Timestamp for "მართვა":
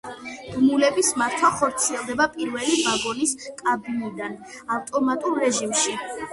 1.21-1.51